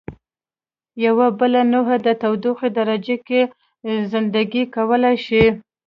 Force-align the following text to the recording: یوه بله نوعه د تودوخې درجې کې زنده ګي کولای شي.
یوه 1.05 1.27
بله 1.39 1.61
نوعه 1.73 1.95
د 2.05 2.07
تودوخې 2.21 2.69
درجې 2.79 3.15
کې 3.27 3.41
زنده 4.11 4.43
ګي 4.51 4.63
کولای 4.75 5.15
شي. 5.25 5.43